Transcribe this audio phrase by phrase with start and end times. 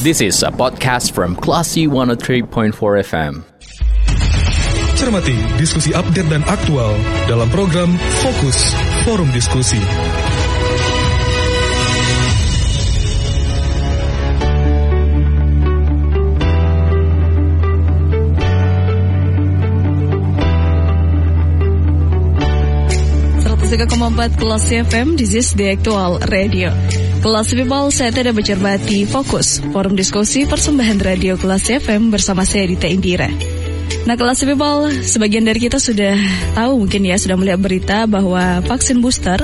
[0.00, 2.72] This is a podcast from Classy 103.4
[3.04, 3.44] FM.
[4.96, 6.96] Cermati diskusi update dan aktual
[7.28, 8.72] dalam program Fokus
[9.04, 9.76] Forum Diskusi.
[24.00, 26.72] empat Kelas FM, this is the actual radio.
[27.20, 29.60] Kelas People, saya tidak bercermati fokus.
[29.76, 33.28] Forum diskusi persembahan radio Kelas FM bersama saya Dita Indira.
[34.08, 36.16] Nah kelas people, sebagian dari kita sudah
[36.56, 39.36] tahu mungkin ya, sudah melihat berita bahwa vaksin booster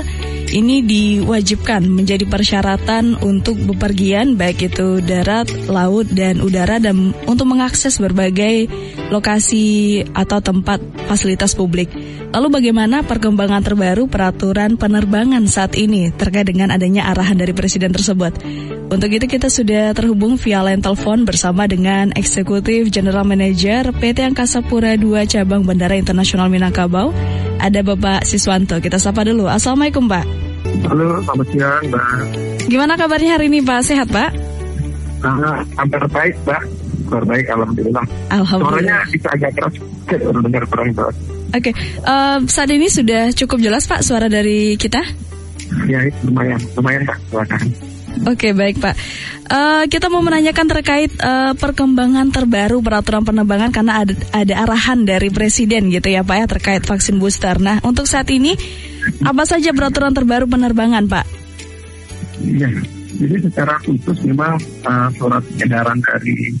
[0.51, 7.99] ini diwajibkan menjadi persyaratan untuk bepergian baik itu darat, laut, dan udara dan untuk mengakses
[7.99, 8.71] berbagai
[9.11, 11.91] lokasi atau tempat fasilitas publik.
[12.31, 18.35] Lalu bagaimana perkembangan terbaru peraturan penerbangan saat ini terkait dengan adanya arahan dari presiden tersebut?
[18.87, 24.63] Untuk itu kita sudah terhubung via line telepon bersama dengan Eksekutif General Manager PT Angkasa
[24.63, 27.11] Pura II Cabang Bandara Internasional Minangkabau,
[27.59, 28.79] ada Bapak Siswanto.
[28.79, 29.51] Kita sapa dulu.
[29.51, 30.46] Assalamualaikum Pak.
[30.87, 32.05] Halo, selamat siang Mbak.
[32.67, 33.79] Gimana kabarnya hari ini Pak?
[33.83, 34.29] Sehat Pak?
[35.23, 36.61] Nah, hampir baik Mbak.
[37.07, 38.05] Kabar baik, Alhamdulillah.
[38.35, 38.75] Alhamdulillah.
[38.83, 39.75] Suaranya bisa agak keras,
[40.07, 41.09] baru dengar kurang Mbak.
[41.55, 41.73] Oke, okay.
[42.03, 44.99] uh, saat ini sudah cukup jelas Pak suara dari kita?
[45.87, 47.63] Ya, lumayan, lumayan Pak, silakan.
[48.25, 48.95] Oke okay, baik Pak.
[49.47, 55.29] Uh, kita mau menanyakan terkait uh, perkembangan terbaru peraturan penerbangan karena ada, ada arahan dari
[55.29, 57.61] Presiden gitu ya Pak ya terkait vaksin booster.
[57.61, 58.57] Nah untuk saat ini
[59.21, 61.25] apa saja peraturan terbaru penerbangan Pak?
[62.41, 62.69] Iya,
[63.17, 66.53] jadi secara khusus memang uh, surat edaran dari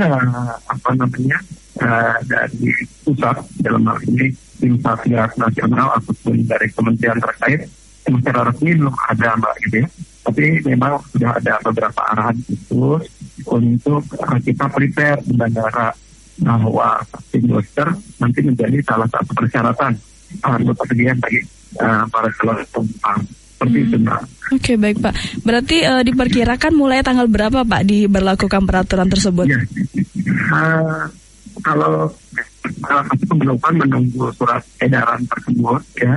[0.00, 1.38] uh, apa namanya
[1.80, 2.72] uh, dari
[3.04, 7.68] pusat dalam hal ini tim satgas nasional ataupun dari kementerian terkait
[8.04, 9.88] secara resmi belum ada mbak gitu ya
[10.24, 13.04] tapi memang sudah ada beberapa arahan khusus
[13.44, 15.92] untuk uh, kita prepare di bandara
[16.40, 19.92] bahwa vaksin booster nanti menjadi salah satu persyaratan
[20.42, 21.44] uh, bepergian bagi
[21.78, 23.20] uh, para calon penumpang.
[23.54, 23.86] Seperti hmm.
[23.86, 24.20] itu, Mbak.
[24.24, 25.14] Oke, okay, baik Pak.
[25.46, 29.46] Berarti uh, diperkirakan mulai tanggal berapa Pak diberlakukan peraturan tersebut?
[29.46, 29.60] Ya.
[30.50, 31.06] Uh,
[31.62, 32.10] kalau
[32.82, 36.16] salah satu pemberlakuan menunggu surat edaran tersebut ya.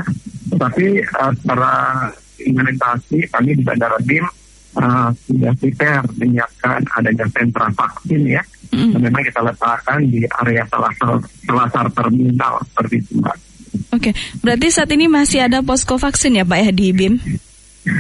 [0.58, 1.72] Tapi uh, secara
[2.50, 4.26] implementasi kami di Bandara BIM
[4.78, 8.44] uh, sudah prepare menyiapkan adanya sentra vaksin ya.
[8.68, 8.92] Mm.
[8.96, 13.38] Dan memang kita letakkan di area selasar, selasar terminal seperti itu Mbak.
[13.96, 14.14] Oke, okay.
[14.44, 17.16] berarti saat ini masih ada posko vaksin ya Pak ya di BIM?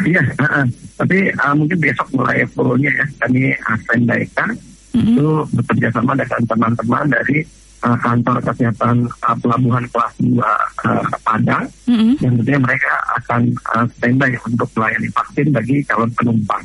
[0.03, 0.65] Iya, uh, uh.
[0.99, 4.51] tapi uh, mungkin besok mulai fullnya ya kami uh, standby kan
[4.91, 5.15] mm-hmm.
[5.15, 7.39] itu bekerja sama dengan teman-teman dari
[7.83, 12.13] uh, kantor kesehatan uh, pelabuhan kelas 2 uh, Padang mm-hmm.
[12.23, 13.41] yang tentunya mereka akan
[13.75, 16.63] uh, standby untuk melayani vaksin bagi calon penumpang.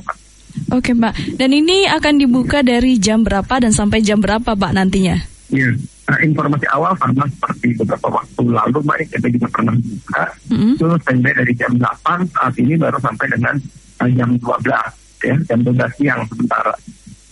[0.69, 5.17] Oke Mbak, dan ini akan dibuka dari jam berapa dan sampai jam berapa Pak nantinya?
[5.49, 5.73] Iya,
[6.09, 10.73] nah, informasi awal karena seperti beberapa waktu lalu Mbak kita juga pernah buka mm-hmm.
[10.77, 13.55] itu standby dari jam 8 saat ini baru sampai dengan
[14.01, 16.75] uh, jam 12 ya jam 12 siang sementara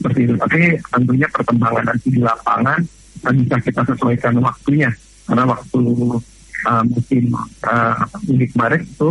[0.01, 0.35] seperti itu.
[0.41, 2.81] Tapi tentunya perkembangan nanti di lapangan
[3.21, 4.91] bisa kita sesuaikan waktunya
[5.29, 5.81] karena waktu
[6.67, 7.33] uh, musim
[7.65, 7.95] uh,
[8.27, 9.09] mudik kemarin itu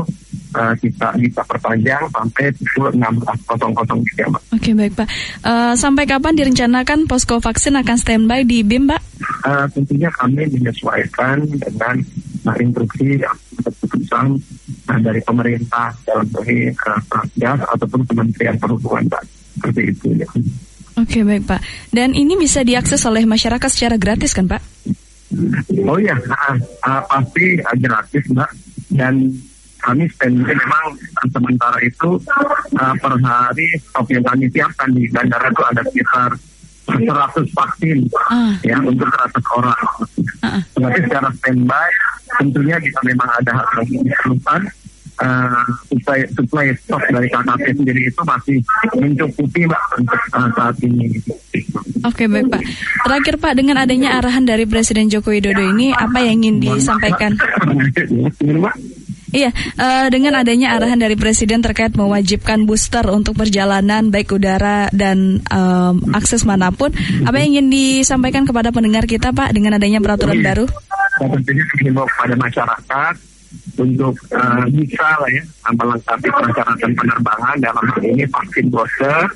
[0.54, 4.44] uh, kita bisa perpanjang sampai pukul 16.00 gitu ya Mbak.
[4.54, 5.08] Oke baik Pak.
[5.46, 9.02] Uh, sampai kapan direncanakan posko vaksin akan standby di BIM Pak?
[9.46, 11.96] Uh, tentunya kami menyesuaikan dengan
[12.46, 13.24] uh, instruksi
[13.64, 14.28] keputusan
[14.90, 19.24] uh, dari pemerintah dalam hal uh, Satgas ataupun Kementerian Perhubungan Pak.
[19.60, 20.30] Seperti itu ya.
[21.10, 21.62] Oke baik Pak.
[21.90, 24.62] Dan ini bisa diakses oleh masyarakat secara gratis kan Pak?
[25.90, 26.56] Oh iya, uh,
[26.86, 28.52] uh, pasti uh, gratis Mbak.
[28.94, 29.34] Dan
[29.82, 30.86] kami standby memang
[31.34, 32.22] sementara itu
[32.78, 36.30] uh, per hari stok yang kami siapkan di bandara itu ada sekitar
[36.94, 37.98] 100 vaksin
[38.30, 38.54] uh.
[38.62, 39.82] ya untuk 100 orang.
[40.46, 40.62] Uh.
[40.78, 41.90] Berarti secara standby
[42.38, 44.62] tentunya kita memang ada hal yang diperlukan
[45.20, 48.58] uh, supply supply stok dari KKP sendiri itu masih
[48.96, 51.08] mencukupi mbak untuk uh, saat ini.
[52.08, 52.62] Oke baik pak.
[53.06, 57.36] Terakhir pak dengan adanya arahan dari Presiden Joko Widodo ini apa yang ingin disampaikan?
[59.30, 65.46] Iya, uh, dengan adanya arahan dari Presiden terkait mewajibkan booster untuk perjalanan baik udara dan
[65.54, 66.90] um, akses mana pun,
[67.30, 70.66] apa yang ingin disampaikan kepada pendengar kita Pak dengan adanya peraturan baru?
[71.22, 73.14] Tentunya kepada masyarakat
[73.80, 79.30] untuk uh, bisa lah ya melengkapi persyaratan penerbangan dalam hal ini vaksin booster,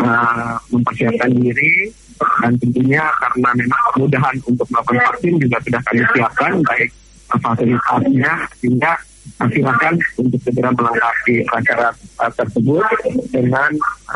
[0.00, 1.92] uh, mempersiapkan diri.
[2.20, 6.90] Dan tentunya karena memang kemudahan untuk melakukan vaksin juga sudah kami siapkan baik
[7.32, 8.92] fasilitasnya sehingga
[9.48, 12.84] silakan untuk segera melengkapi syarat uh, tersebut
[13.32, 13.70] dengan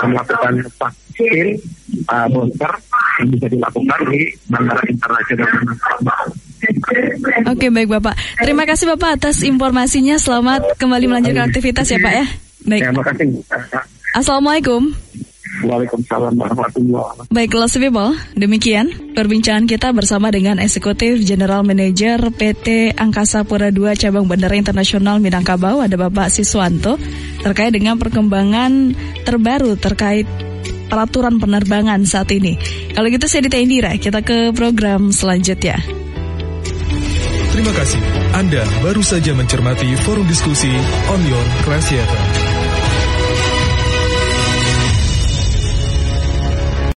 [0.04, 1.56] melakukan vaksin
[2.12, 2.72] uh, booster
[3.22, 4.20] yang bisa dilakukan di
[4.52, 5.52] Bandara Internasional
[7.48, 8.14] Oke baik Bapak.
[8.40, 10.20] Terima kasih Bapak atas informasinya.
[10.20, 12.26] Selamat kembali melanjutkan aktivitas ya Pak ya.
[12.64, 12.82] Baik.
[12.88, 13.26] Terima kasih.
[14.14, 14.94] Assalamualaikum.
[15.62, 17.30] Waalaikumsalam warahmatullahi wabarakatuh.
[17.30, 23.94] Baik, Close People, demikian perbincangan kita bersama dengan Eksekutif General Manager PT Angkasa Pura II
[23.94, 26.98] Cabang Bandara Internasional Minangkabau, ada Bapak Siswanto,
[27.46, 30.26] terkait dengan perkembangan terbaru terkait
[30.90, 32.58] peraturan penerbangan saat ini.
[32.92, 36.03] Kalau gitu saya Dita Indira, kita ke program selanjutnya.
[37.54, 38.02] Terima kasih.
[38.34, 40.74] Anda baru saja mencermati forum diskusi
[41.06, 42.53] Onion Class Theater.